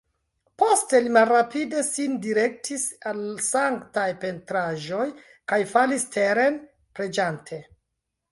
Poste 0.59 0.99
li 1.07 1.09
malrapide 1.15 1.81
sin 1.89 2.15
direktis 2.23 2.85
al 3.11 3.19
sanktaj 3.49 4.07
pentraĵoj 4.23 5.05
kaj 5.53 5.59
falis 5.75 6.07
teren, 6.17 6.57
preĝante. 7.01 7.61